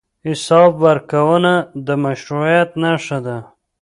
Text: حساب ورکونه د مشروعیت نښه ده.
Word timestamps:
حساب 0.27 0.71
ورکونه 0.85 1.53
د 1.87 1.87
مشروعیت 2.03 2.69
نښه 2.83 3.17
ده. 3.25 3.37